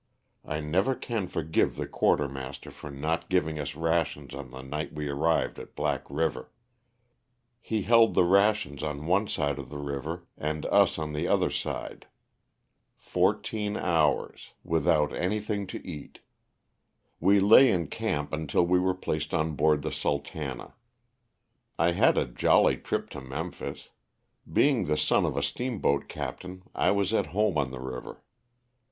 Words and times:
I 0.43 0.61
never 0.61 0.95
can 0.95 1.27
forgive 1.27 1.75
the 1.75 1.85
quartermaster 1.85 2.71
for 2.71 2.89
not 2.89 3.29
giving 3.29 3.59
us 3.59 3.75
rations 3.75 4.33
on 4.33 4.49
the 4.49 4.63
night 4.63 4.91
we 4.91 5.07
arrived 5.09 5.59
at 5.59 5.75
Black 5.75 6.05
river. 6.09 6.51
He 7.61 7.83
held 7.83 8.15
the 8.15 8.23
rations 8.23 8.81
on 8.81 9.05
one 9.05 9.27
side 9.27 9.59
of 9.59 9.69
the 9.69 9.77
river 9.77 10.25
and 10.35 10.65
us 10.65 10.97
on 10.97 11.13
the 11.13 11.27
other 11.27 11.51
side 11.51 12.07
fourteen 12.97 13.77
hours 13.77 14.53
without 14.63 15.13
any 15.13 15.39
344 15.39 15.39
LOSS 15.47 15.69
OF 15.69 15.69
THE 15.69 15.77
SULTAl^ 15.77 15.81
A. 15.83 16.01
thing 16.01 16.09
to 16.09 16.17
eat. 16.17 16.19
We 17.19 17.39
lay 17.39 17.67
ia 17.71 17.85
camp 17.85 18.33
until 18.33 18.65
we 18.65 18.79
were 18.79 18.95
placed 18.95 19.35
on 19.35 19.53
board 19.55 19.83
the 19.83 19.89
*^ 19.89 19.93
Sultana." 19.93 20.73
I 21.77 21.91
had 21.91 22.17
a 22.17 22.25
jolly 22.25 22.77
trip 22.77 23.11
to 23.11 23.21
Mem 23.21 23.51
phis. 23.51 23.89
Being 24.51 24.85
the 24.85 24.97
son 24.97 25.27
of 25.27 25.37
a 25.37 25.43
steamboat 25.43 26.07
captain 26.07 26.63
I 26.73 26.89
was 26.89 27.13
at 27.13 27.27
home 27.37 27.59
on 27.59 27.69
the 27.69 27.79
river. 27.79 28.23